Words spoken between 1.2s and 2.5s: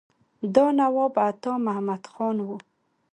عطا محمد خان